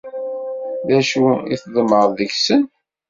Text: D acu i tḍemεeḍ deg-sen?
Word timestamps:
D 0.87 0.89
acu 0.99 1.25
i 1.53 1.55
tḍemεeḍ 1.61 2.09
deg-sen? 2.17 2.63